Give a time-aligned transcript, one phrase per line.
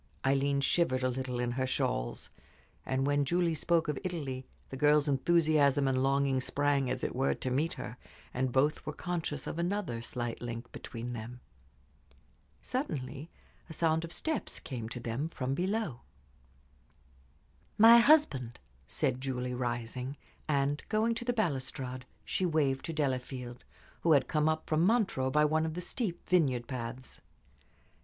[0.25, 2.31] Aileen shivered a little in her shawls,
[2.87, 7.35] and when Julie spoke of Italy the girl's enthusiasm and longing sprang, as it were,
[7.35, 7.97] to meet her,
[8.33, 11.39] and both were conscious of another slight link between them.
[12.63, 13.29] Suddenly
[13.69, 16.01] a sound of steps came to them from below.
[17.77, 18.57] "My husband,"
[18.87, 23.63] said Julie, rising, and, going to the balustrade, she waved to Delafield,
[23.99, 27.21] who had come up from Montreux by one of the steep vineyard paths.